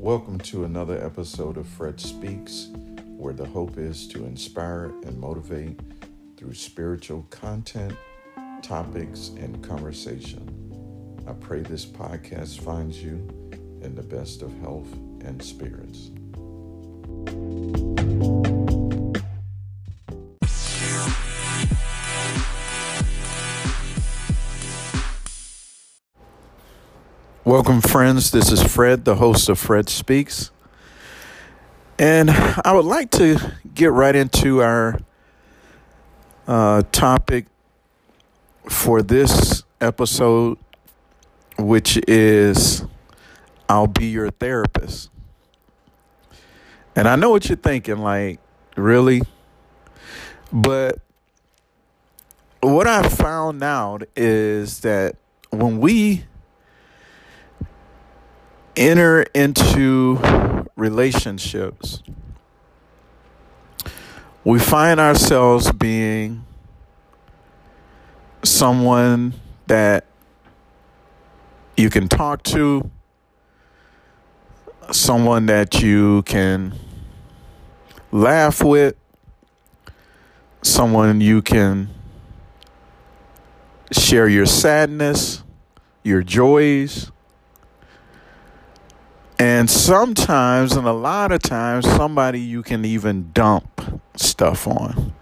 [0.00, 2.68] Welcome to another episode of Fred Speaks,
[3.18, 5.78] where the hope is to inspire and motivate
[6.38, 7.94] through spiritual content,
[8.62, 11.22] topics, and conversation.
[11.28, 13.28] I pray this podcast finds you
[13.82, 14.90] in the best of health
[15.20, 16.10] and spirits.
[27.50, 28.30] Welcome, friends.
[28.30, 30.52] This is Fred, the host of Fred Speaks.
[31.98, 35.00] And I would like to get right into our
[36.46, 37.46] uh, topic
[38.68, 40.58] for this episode,
[41.58, 42.84] which is
[43.68, 45.10] I'll be your therapist.
[46.94, 48.38] And I know what you're thinking, like,
[48.76, 49.22] really?
[50.52, 51.00] But
[52.60, 55.16] what I found out is that
[55.50, 56.26] when we
[58.80, 60.18] enter into
[60.74, 62.02] relationships,
[64.42, 66.46] we find ourselves being
[68.42, 69.34] someone
[69.66, 70.06] that
[71.76, 72.90] you can talk to,
[74.90, 76.74] someone that you can
[78.10, 78.96] laugh with,
[80.62, 81.90] someone you can
[83.92, 85.44] share your sadness,
[86.02, 87.12] your joys
[89.40, 95.14] and sometimes, and a lot of times, somebody you can even dump stuff on.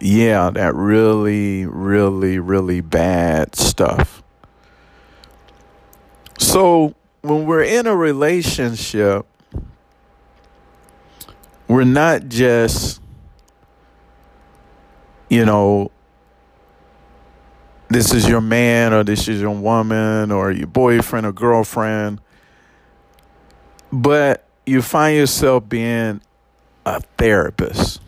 [0.00, 4.22] Yeah, that really, really, really bad stuff.
[6.38, 9.26] So, when we're in a relationship,
[11.68, 13.02] we're not just,
[15.28, 15.90] you know,
[17.88, 22.22] this is your man or this is your woman or your boyfriend or girlfriend
[23.92, 26.20] but you find yourself being
[26.84, 28.00] a therapist.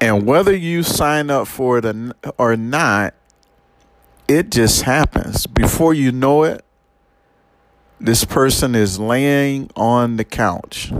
[0.00, 3.14] And whether you sign up for it or not,
[4.28, 5.46] it just happens.
[5.46, 6.64] Before you know it,
[8.00, 10.92] this person is laying on the couch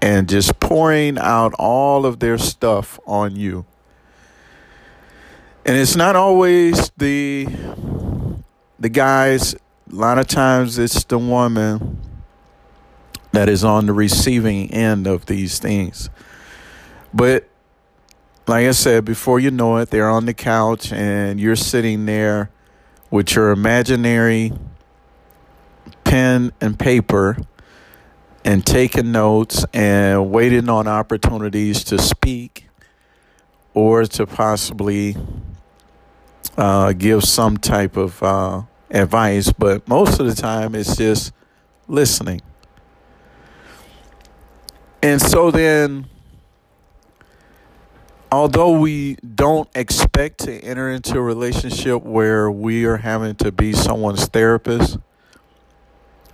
[0.00, 3.66] and just pouring out all of their stuff on you.
[5.66, 7.46] And it's not always the
[8.78, 9.54] the guys
[9.90, 11.98] a lot of times it's the woman
[13.32, 16.10] that is on the receiving end of these things.
[17.12, 17.48] But
[18.46, 22.50] like I said, before you know it, they're on the couch and you're sitting there
[23.10, 24.52] with your imaginary
[26.04, 27.36] pen and paper
[28.44, 32.68] and taking notes and waiting on opportunities to speak
[33.74, 35.16] or to possibly
[36.56, 41.32] uh, give some type of uh, advice, but most of the time it's just
[41.88, 42.40] listening.
[45.02, 46.06] And so then,
[48.30, 53.72] although we don't expect to enter into a relationship where we are having to be
[53.72, 54.98] someone's therapist,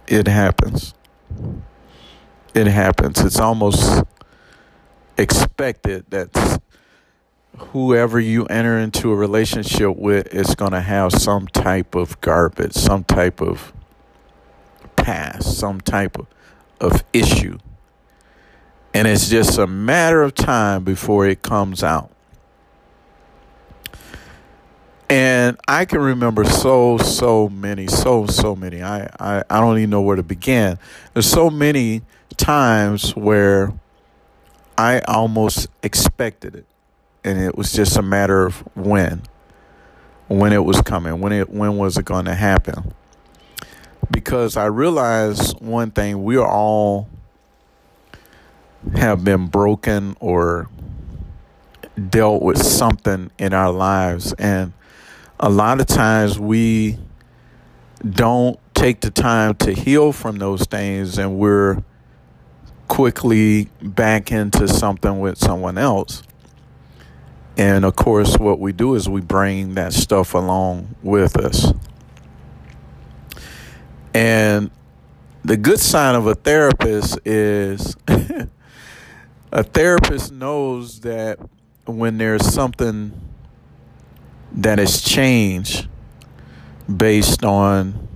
[0.08, 0.94] it happens.
[2.54, 3.20] It happens.
[3.20, 4.02] It's almost
[5.18, 6.60] expected that
[7.58, 12.72] whoever you enter into a relationship with is going to have some type of garbage,
[12.72, 13.72] some type of
[14.96, 16.26] past, some type of,
[16.80, 17.58] of issue.
[18.92, 22.10] And it's just a matter of time before it comes out.
[25.08, 28.82] And I can remember so, so many, so, so many.
[28.82, 30.78] I, I, I don't even know where to begin.
[31.12, 32.02] There's so many
[32.36, 33.72] times where
[34.76, 36.66] I almost expected it
[37.26, 39.20] and it was just a matter of when
[40.28, 42.94] when it was coming when it when was it going to happen.
[44.10, 47.08] Because i realized one thing we all
[48.94, 50.68] have been broken or
[52.08, 54.72] dealt with something in our lives and
[55.40, 56.96] a lot of times we
[58.08, 61.82] don't take the time to heal from those things and we're
[62.86, 66.22] quickly back into something with someone else
[67.56, 71.72] and of course, what we do is we bring that stuff along with us.
[74.12, 74.70] And
[75.44, 77.96] the good sign of a therapist is
[79.52, 81.38] a therapist knows that
[81.86, 83.12] when there's something
[84.52, 85.88] that has changed
[86.94, 88.08] based on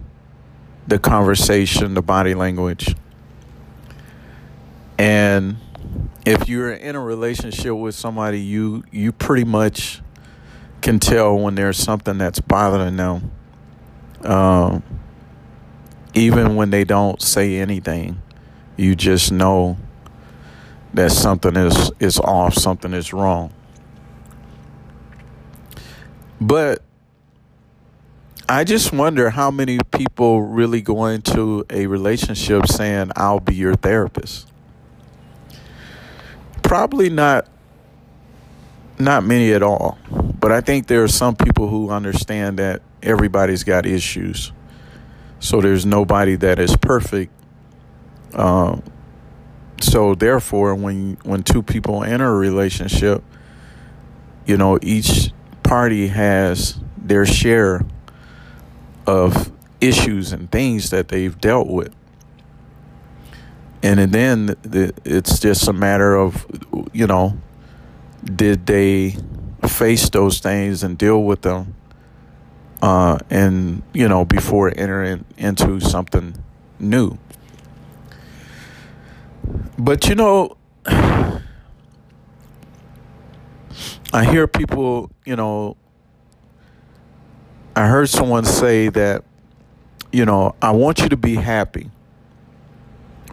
[0.86, 2.94] the conversation, the body language,
[4.98, 5.56] and
[6.26, 10.00] if you're in a relationship with somebody, you you pretty much
[10.80, 13.30] can tell when there's something that's bothering them.
[14.22, 14.82] Um,
[16.14, 18.20] even when they don't say anything,
[18.76, 19.76] you just know
[20.94, 23.52] that something is, is off, something is wrong.
[26.40, 26.82] But
[28.48, 33.74] I just wonder how many people really go into a relationship saying, I'll be your
[33.74, 34.49] therapist.
[36.70, 37.48] Probably not
[38.96, 39.98] not many at all.
[40.38, 44.52] But I think there are some people who understand that everybody's got issues.
[45.40, 47.32] So there's nobody that is perfect.
[48.34, 48.84] Um,
[49.80, 53.24] so therefore, when when two people enter a relationship,
[54.46, 55.32] you know, each
[55.64, 57.84] party has their share
[59.08, 59.50] of
[59.80, 61.92] issues and things that they've dealt with.
[63.82, 64.56] And then
[65.04, 66.46] it's just a matter of,
[66.92, 67.38] you know,
[68.24, 69.16] did they
[69.66, 71.74] face those things and deal with them
[72.82, 76.34] uh, and you know before entering into something
[76.78, 77.18] new.
[79.78, 80.56] But you know
[84.12, 85.76] i hear people you know
[87.76, 89.22] i heard someone say that
[90.10, 91.88] you know i want you to be happy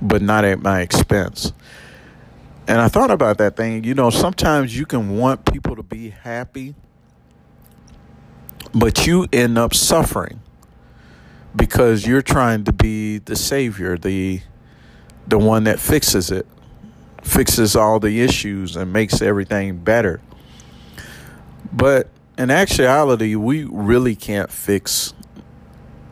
[0.02, 1.54] but not at my expense
[2.68, 3.84] and I thought about that thing.
[3.86, 6.76] You know, sometimes you can want people to be happy,
[8.74, 10.42] but you end up suffering
[11.56, 14.42] because you're trying to be the savior, the
[15.26, 16.46] the one that fixes it,
[17.24, 20.22] fixes all the issues and makes everything better.
[21.72, 25.14] But in actuality, we really can't fix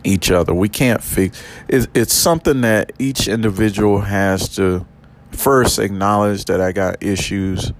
[0.05, 0.53] each other.
[0.53, 4.85] We can't fix it's, it's something that each individual has to
[5.31, 7.71] first acknowledge that I got issues.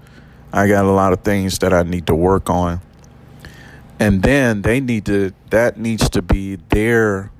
[0.52, 2.80] I got a lot of things that I need to work on.
[3.98, 7.30] And then they need to that needs to be their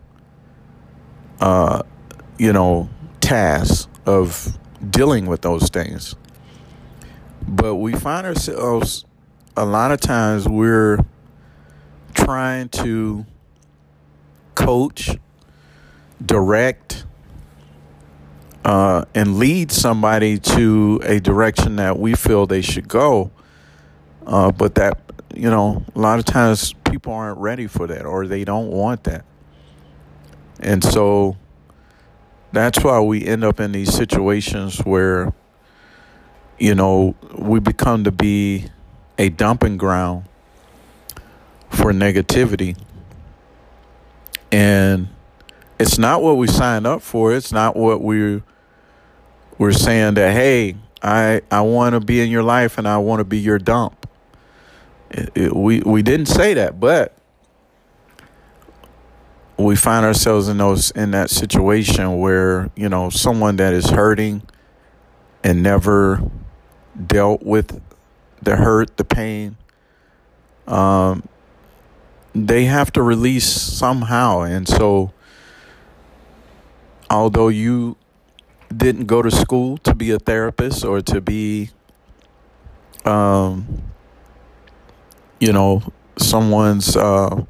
[1.40, 1.82] uh
[2.38, 2.88] you know
[3.20, 4.56] task of
[4.90, 6.14] dealing with those things.
[7.46, 9.04] But we find ourselves
[9.56, 10.98] a lot of times we're
[12.14, 13.24] trying to
[14.56, 15.17] coach,
[16.25, 17.05] direct,
[18.64, 23.31] uh, and lead somebody to a direction that we feel they should go.
[24.26, 24.99] Uh, but that,
[25.32, 29.05] you know, a lot of times people aren't ready for that or they don't want
[29.05, 29.25] that.
[30.58, 31.37] And so
[32.53, 35.32] that's why we end up in these situations where,
[36.58, 38.67] you know, we become to be
[39.19, 40.25] a dumping ground
[41.70, 42.76] for negativity.
[44.56, 45.08] And
[45.79, 47.35] it's not what we signed up for.
[47.35, 48.43] It's not what we
[49.58, 53.20] we're saying that hey i i want to be in your life and i want
[53.20, 54.08] to be your dump
[55.11, 57.17] it, it, we we didn't say that but
[59.56, 64.43] we find ourselves in those in that situation where you know someone that is hurting
[65.43, 66.23] and never
[67.06, 67.81] dealt with
[68.43, 69.56] the hurt the pain
[70.67, 71.23] um
[72.36, 74.42] they have to release somehow.
[74.42, 75.12] And so
[77.08, 77.96] although you
[78.74, 81.70] didn't go to school to be a therapist or to be
[83.04, 83.82] um
[85.38, 85.80] you know
[86.18, 87.44] someone's uh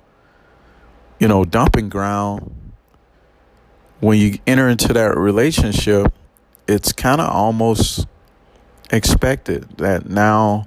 [1.18, 2.54] you know dumping ground
[4.00, 6.12] when you enter into that relationship
[6.68, 8.06] it's kind of almost
[8.90, 10.66] expected that now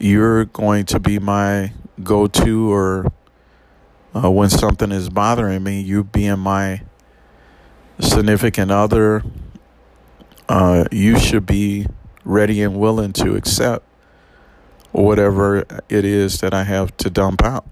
[0.00, 1.72] you're going to be my
[2.02, 3.12] go-to or
[4.14, 6.82] uh, when something is bothering me you being my
[7.98, 9.22] significant other,
[10.48, 11.86] uh, you should be
[12.24, 13.86] ready and willing to accept
[14.92, 17.66] whatever it is that I have to dump out.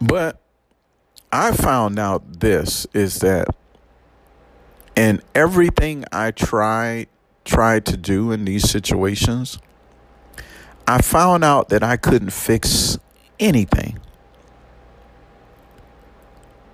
[0.00, 0.40] But
[1.32, 3.48] I found out this is that
[4.94, 7.08] in everything I tried
[7.44, 9.58] tried to do in these situations,
[10.88, 12.98] I found out that I couldn't fix
[13.38, 13.98] anything.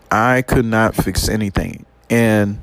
[0.08, 1.84] I could not fix anything.
[2.08, 2.62] And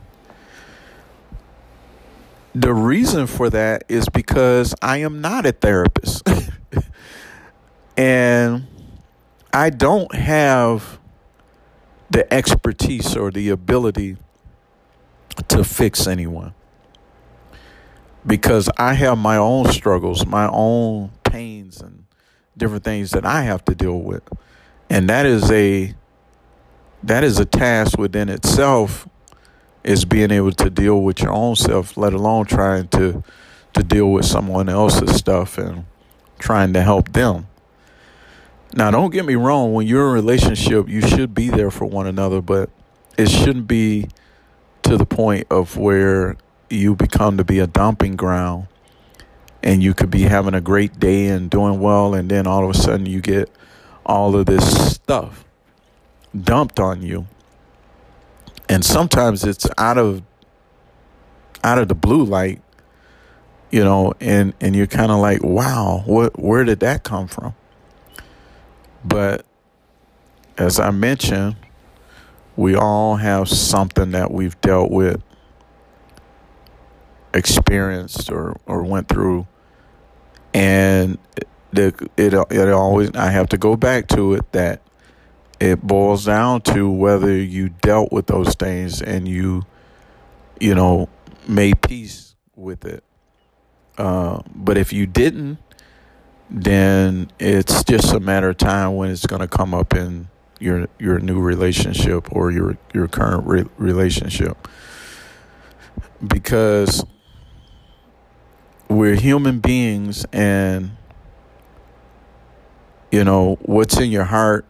[2.56, 6.26] the reason for that is because I am not a therapist.
[7.98, 8.66] and
[9.52, 11.00] I don't have
[12.10, 14.16] the expertise or the ability
[15.50, 16.54] to fix anyone.
[18.26, 22.06] Because I have my own struggles, my own pains, and
[22.58, 24.24] different things that I have to deal with.
[24.90, 25.96] And that is a
[27.04, 29.08] that is a task within itself
[29.84, 33.24] is being able to deal with your own self let alone trying to
[33.74, 35.86] to deal with someone else's stuff and
[36.40, 37.48] trying to help them
[38.74, 41.86] Now, don't get me wrong, when you're in a relationship, you should be there for
[41.86, 42.70] one another, but
[43.18, 44.08] it shouldn't be
[44.84, 46.38] to the point of where
[46.70, 48.68] you become to be a dumping ground
[49.64, 52.70] and you could be having a great day and doing well and then all of
[52.70, 53.50] a sudden you get
[54.06, 55.46] all of this stuff
[56.40, 57.28] dumped on you.
[58.68, 60.24] And sometimes it's out of
[61.64, 62.60] out of the blue like
[63.70, 67.54] you know and and you're kind of like wow what where did that come from?
[69.04, 69.46] But
[70.58, 71.56] as i mentioned
[72.56, 75.22] we all have something that we've dealt with
[77.34, 79.48] experienced or or went through
[80.54, 81.18] and
[81.72, 84.82] the, it it always I have to go back to it that
[85.60, 89.64] it boils down to whether you dealt with those things and you
[90.60, 91.10] you know
[91.48, 93.04] made peace with it.
[93.98, 95.60] Uh, but if you didn't
[96.52, 100.28] then it's just a matter of time when it's going to come up in
[100.60, 104.68] your your new relationship or your your current re- relationship.
[106.26, 107.06] Because
[108.92, 110.92] we're human beings and
[113.12, 114.66] you know what's in your heart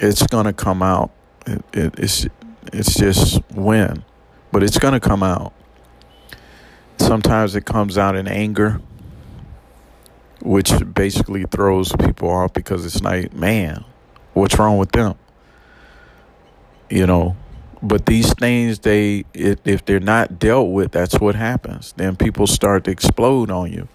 [0.00, 1.12] it's going to come out.
[1.46, 2.26] It, it, it's
[2.72, 4.04] it's just when
[4.50, 5.52] but it's going to come out.
[6.98, 8.80] Sometimes it comes out in anger
[10.40, 13.84] which basically throws people off because it's like man
[14.34, 15.14] what's wrong with them?
[16.90, 17.36] You know
[17.82, 21.92] but these things they if they're not dealt with that's what happens.
[21.96, 23.88] Then people start to explode on you.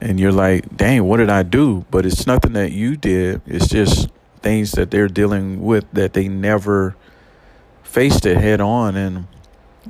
[0.00, 1.84] And you're like dang what did i do?
[1.90, 3.42] But it's nothing that you did.
[3.46, 4.08] It's just
[4.40, 6.96] things that they're dealing with that they never
[7.82, 9.26] faced it head on and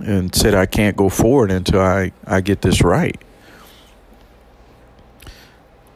[0.00, 3.20] and said i can't go forward until i i get this right.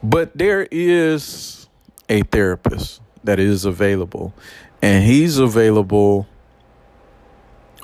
[0.02, 1.69] But there is
[2.09, 4.35] a therapist that is available.
[4.81, 6.26] And he's available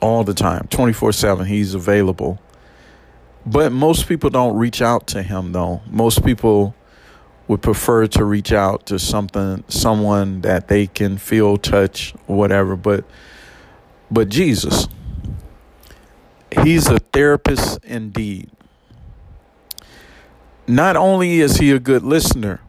[0.01, 2.39] all the time 24/7 he's available.
[3.47, 5.81] But most people don't reach out to him though.
[5.91, 6.75] Most people
[7.47, 12.77] would prefer to reach out to something someone that they can feel touch whatever.
[12.77, 13.05] But
[14.11, 14.89] but Jesus
[16.63, 18.51] he's a therapist indeed.
[20.67, 22.61] Not only is he a good listener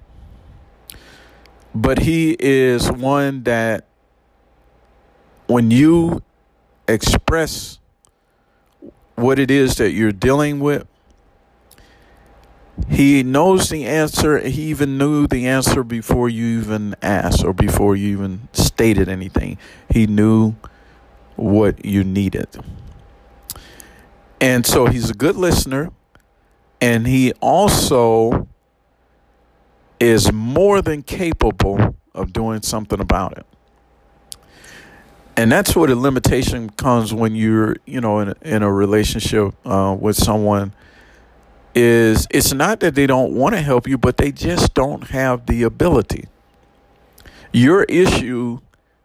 [1.74, 3.86] but he is one that
[5.48, 6.22] when you
[6.90, 7.80] express
[9.16, 10.88] what it is that you're dealing with.
[12.88, 14.40] He knows the answer.
[14.40, 19.58] He even knew the answer before you even asked or before you even stated anything.
[19.90, 20.56] He knew
[21.36, 22.48] what you needed.
[24.40, 25.92] And so he's a good listener.
[26.80, 28.48] And he also
[30.00, 33.46] is more than capable of doing something about it
[35.40, 39.54] and that's where the limitation comes when you're you know in a, in a relationship
[39.66, 40.74] uh, with someone
[41.74, 45.46] is it's not that they don't want to help you but they just don't have
[45.46, 46.26] the ability.
[47.54, 48.60] Your issue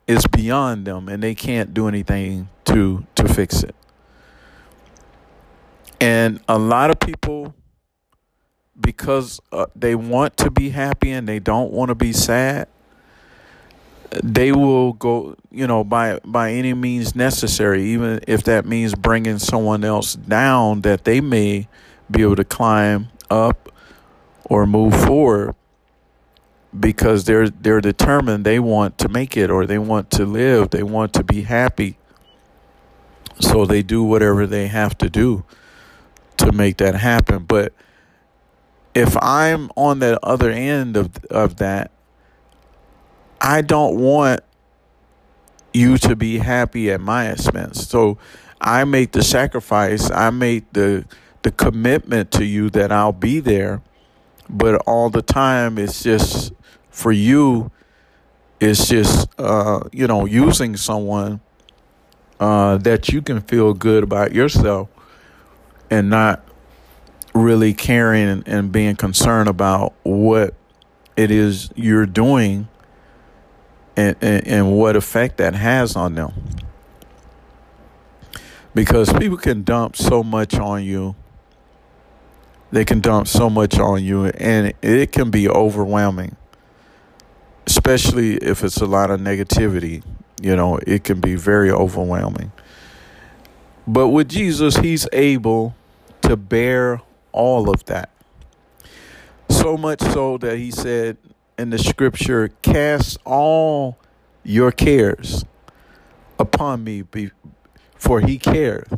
[0.09, 3.77] is beyond them and they can't do anything to to fix it.
[6.01, 7.55] And a lot of people
[8.81, 12.67] because uh, they want to be happy and they don't want to be sad
[14.23, 19.39] they will go you know by by any means necessary even if that means bringing
[19.39, 21.67] someone else down that they may
[22.11, 23.73] be able to climb up
[24.45, 25.55] or move forward
[26.79, 30.83] because they're they're determined they want to make it or they want to live they
[30.83, 31.97] want to be happy.
[33.41, 35.45] So they do whatever they have to do
[36.37, 37.45] to make that happen.
[37.45, 37.73] But
[38.95, 41.91] if i'm on the other end of of that
[43.45, 44.41] I don't want
[45.75, 47.87] you to be happy at my expense.
[47.87, 48.17] So
[48.59, 51.05] I make the sacrifice, I make the
[51.43, 53.83] the commitment to you that I'll be there,
[54.49, 56.55] but all the time it's just
[56.89, 57.71] for you
[58.61, 61.41] it's just uh, you know using someone
[62.41, 64.89] uh, that you can feel good about yourself
[65.91, 66.43] and not
[67.35, 70.55] really caring and being concerned about what
[71.15, 72.69] it is you're doing
[73.97, 76.33] and, and, and what effect that has on them.
[78.75, 81.15] Because people can dump so much on you.
[82.73, 86.35] They can dump so much on you, and it can be overwhelming,
[87.69, 90.03] especially if it's a lot of negativity.
[90.43, 92.51] You know, it can be very overwhelming.
[93.87, 95.77] But with Jesus, He's able
[96.23, 98.11] to bear all of that.
[99.49, 101.17] So much so that He said,
[101.59, 103.99] in the scripture, cast all
[104.43, 105.45] your cares
[106.39, 107.05] upon me,
[107.97, 108.89] for he cares.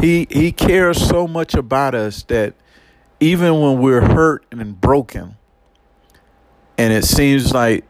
[0.00, 2.54] He he cares so much about us that
[3.20, 5.36] even when we're hurt and broken,
[6.76, 7.84] and it seems like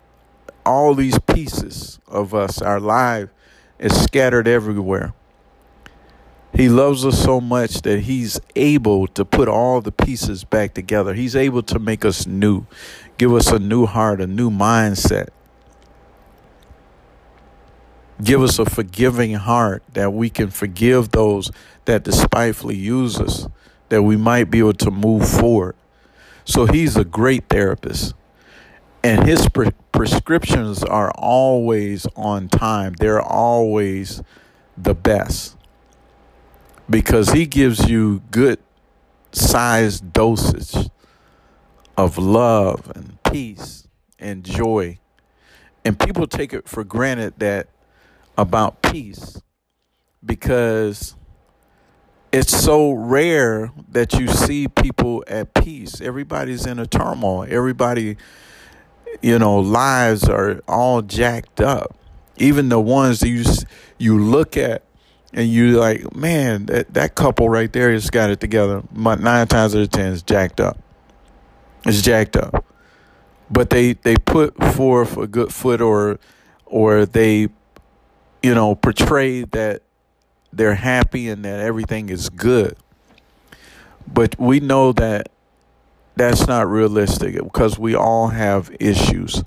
[0.64, 3.28] all these pieces of us, our life,
[3.78, 5.12] is scattered everywhere.
[6.54, 11.14] He loves us so much that he's able to put all the pieces back together.
[11.14, 12.66] He's able to make us new,
[13.18, 15.28] give us a new heart, a new mindset.
[18.22, 21.50] Give us a forgiving heart that we can forgive those
[21.84, 23.46] that despitefully use us,
[23.90, 25.76] that we might be able to move forward.
[26.44, 28.14] So he's a great therapist.
[29.04, 34.22] And his pre- prescriptions are always on time, they're always
[34.76, 35.56] the best
[36.90, 38.58] because he gives you good
[39.32, 40.88] sized dosage
[41.98, 43.88] of love and peace
[44.20, 44.98] and joy.
[45.84, 47.68] And people take it for granted that
[48.38, 49.42] about peace
[50.24, 51.16] because
[52.30, 56.00] it's so rare that you see people at peace.
[56.00, 57.44] Everybody's in a turmoil.
[57.48, 58.16] Everybody,
[59.20, 61.96] you know, lives are all jacked up.
[62.36, 63.44] Even the ones that you
[63.98, 64.82] you look at
[65.32, 68.84] and you like, man, that that couple right there has got it together.
[68.94, 70.78] Nine times out of ten is jacked up.
[71.86, 72.64] It's jacked up,
[73.50, 76.18] but they they put forth a good foot, or
[76.66, 77.48] or they
[78.42, 79.82] you know, portray that
[80.52, 82.76] they're happy and that everything is good.
[84.06, 85.28] But we know that
[86.16, 89.42] that's not realistic because we all have issues.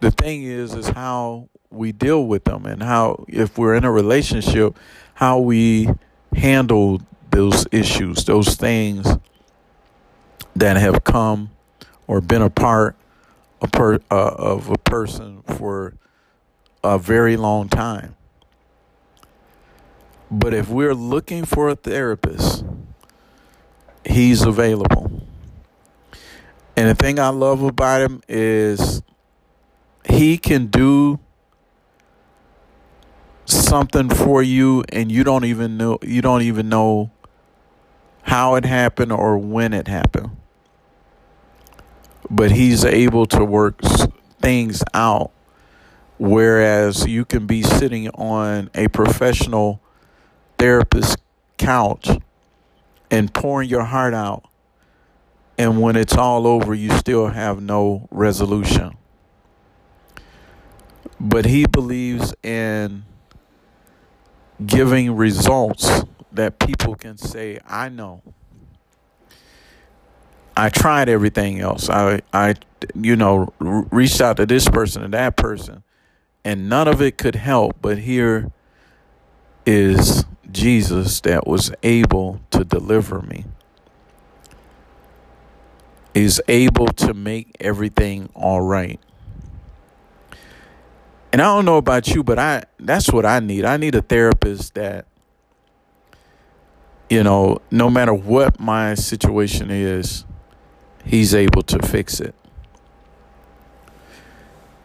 [0.00, 3.92] The thing is is how we deal with them and how if we're in a
[3.92, 4.76] relationship,
[5.14, 5.88] how we
[6.34, 7.00] handle
[7.30, 9.06] those issues, those things
[10.54, 11.50] that have come
[12.06, 12.96] or been a part
[13.60, 15.94] a per, uh, of a person for
[16.84, 18.14] a very long time.
[20.30, 22.64] But if we're looking for a therapist,
[24.04, 25.22] he's available.
[26.76, 29.02] And the thing I love about him is
[30.08, 31.18] he can do
[33.46, 37.10] something for you and you don't even know you don't even know
[38.22, 40.36] how it happened or when it happened.
[42.30, 43.80] But he's able to work
[44.40, 45.30] things out
[46.18, 49.80] whereas you can be sitting on a professional
[50.58, 51.16] therapist's
[51.58, 52.08] couch
[53.10, 54.44] and pouring your heart out.
[55.58, 58.96] And when it's all over, you still have no resolution.
[61.18, 63.04] But he believes in
[64.64, 68.22] giving results that people can say, I know.
[70.56, 71.90] I tried everything else.
[71.90, 72.54] I, I,
[72.94, 75.82] you know, reached out to this person and that person,
[76.44, 77.76] and none of it could help.
[77.82, 78.50] But here
[79.66, 83.44] is Jesus that was able to deliver me.
[86.14, 88.98] Is able to make everything all right.
[91.30, 93.66] And I don't know about you, but I that's what I need.
[93.66, 95.06] I need a therapist that
[97.10, 100.24] you know, no matter what my situation is,
[101.06, 102.34] he's able to fix it.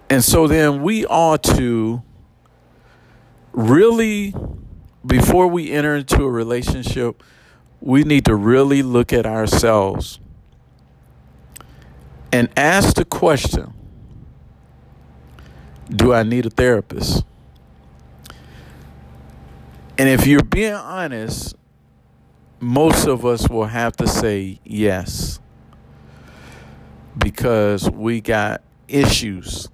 [0.10, 2.04] And so then we ought to
[3.54, 4.34] really
[5.06, 7.24] before we enter into a relationship,
[7.80, 10.20] we need to really look at ourselves
[12.32, 13.74] and ask the question
[15.90, 17.24] Do I need a therapist?
[19.98, 21.56] And if you're being honest,
[22.60, 25.40] most of us will have to say yes
[27.24, 29.70] because we got issues.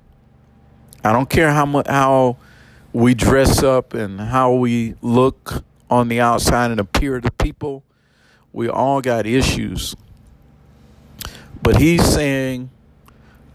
[1.04, 2.38] I don't care how much how
[2.94, 7.84] we dress up and how we look on the outside and appear to people,
[8.52, 9.96] we all got issues.
[11.62, 12.70] But he's saying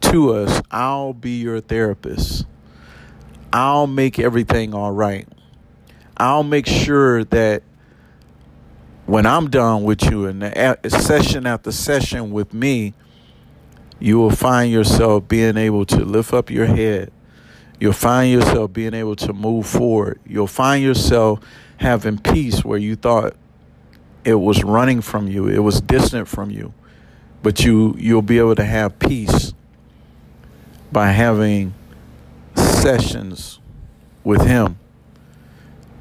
[0.03, 2.47] to us, I'll be your therapist.
[3.53, 5.27] I'll make everything all right.
[6.17, 7.63] I'll make sure that
[9.07, 12.95] when I'm done with you and the session after session with me,
[14.03, 17.13] you will find yourself being able to lift up your head
[17.83, 20.21] You'll find yourself being able to move forward.
[20.25, 21.41] You'll find yourself
[21.79, 23.35] having peace where you thought
[24.25, 26.73] it was running from you, it was distant from you.
[27.43, 29.53] But you you'll be able to have peace
[30.93, 31.75] by having
[32.55, 33.59] sessions
[34.23, 34.79] with him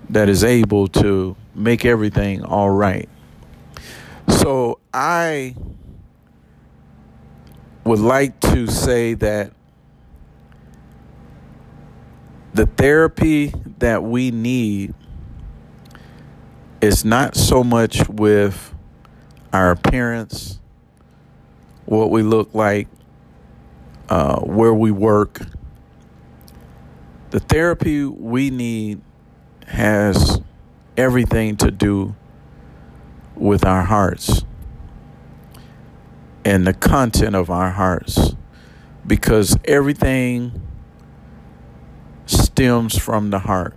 [0.07, 3.09] that is able to make everything all right.
[4.27, 5.55] So I
[7.83, 9.53] would like to say that
[12.53, 14.93] the therapy that we need
[16.81, 18.73] is not so much with
[19.53, 20.59] our appearance,
[21.85, 22.87] what we look like,
[24.09, 25.41] uh, where we work.
[27.31, 29.01] The therapy we need
[29.67, 30.41] has
[30.97, 32.15] everything to do
[33.35, 34.43] with our hearts
[36.43, 38.35] and the content of our hearts
[39.05, 40.61] because everything
[42.25, 43.75] stems from the heart.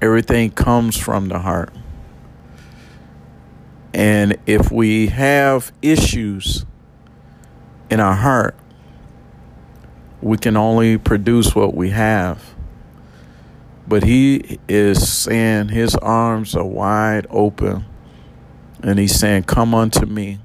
[0.00, 1.72] Everything comes from the heart.
[3.94, 6.64] And if we have issues
[7.90, 8.54] in our heart,
[10.20, 12.54] we can only produce what we have.
[13.86, 17.86] But he is saying his arms are wide open.
[18.82, 20.40] And he's saying, Come unto me,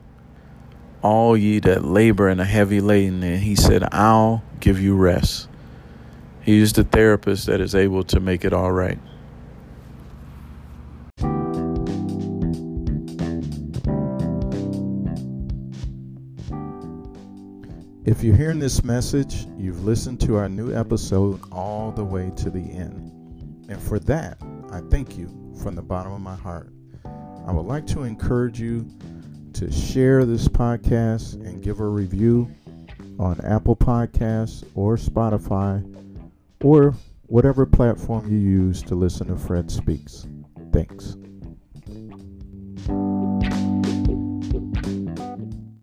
[1.02, 3.24] all ye that labor and are heavy laden.
[3.24, 5.50] And he said, I'll give you rest.
[6.42, 9.00] He is the therapist that is able to make it all right.
[18.06, 22.50] If you're hearing this message, you've listened to our new episode all the way to
[22.50, 23.12] the end.
[23.70, 24.38] And for that,
[24.72, 25.28] I thank you
[25.62, 26.70] from the bottom of my heart.
[27.46, 28.88] I would like to encourage you
[29.54, 32.50] to share this podcast and give a review
[33.20, 35.84] on Apple Podcasts or Spotify
[36.64, 36.94] or
[37.28, 40.28] whatever platform you use to listen to Fred Speaks.
[40.72, 41.18] Thanks.